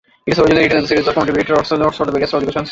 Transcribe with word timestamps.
It 0.25 0.31
was 0.31 0.39
originally 0.39 0.63
written 0.63 0.77
as 0.79 0.83
a 0.85 0.87
series 0.87 1.07
of 1.07 1.13
contributor's 1.13 1.71
notes 1.73 1.97
for 1.97 2.05
various 2.05 2.31
publications. 2.31 2.69